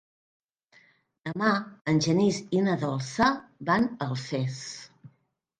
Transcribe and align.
Demà 1.29 1.51
en 1.93 2.01
Genís 2.07 2.39
i 2.61 2.63
na 2.69 2.79
Dolça 2.85 3.29
van 3.71 3.87
a 3.93 4.09
Alfés. 4.15 4.57